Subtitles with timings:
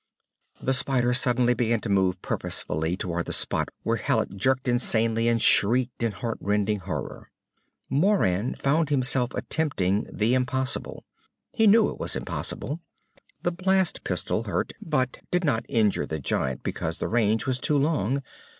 [0.59, 5.39] The spider suddenly began to move purposefully toward the spot where Hallet jerked insanely and
[5.39, 7.29] shrieked in heart rending horror.
[7.87, 11.05] Moran found himself attempting the impossible.
[11.53, 12.79] He knew it was impossible.
[13.43, 17.77] The blast pistol hurt but did not injure the giant because the range was too
[17.77, 18.23] long.